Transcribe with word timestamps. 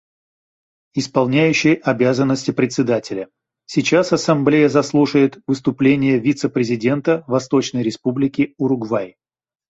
Исполняющий 0.95 1.75
обязанности 1.75 2.49
Председателя: 2.49 3.29
Сейчас 3.67 4.11
Ассамблея 4.11 4.67
заслушает 4.67 5.37
выступление 5.45 6.17
вице-президента 6.17 7.23
Восточной 7.27 7.83
Республики 7.83 8.55
Уругвай. 8.57 9.17